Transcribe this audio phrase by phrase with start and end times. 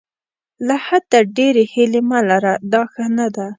[0.67, 3.47] له حده ډېرې هیلې مه لره دا ښه نه ده.